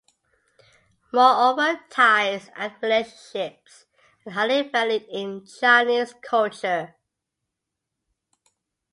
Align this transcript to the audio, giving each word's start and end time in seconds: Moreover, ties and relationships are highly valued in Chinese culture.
Moreover, 1.13 1.79
ties 1.91 2.49
and 2.55 2.73
relationships 2.81 3.85
are 4.25 4.31
highly 4.31 4.67
valued 4.67 5.05
in 5.11 5.45
Chinese 5.45 6.15
culture. 6.23 6.95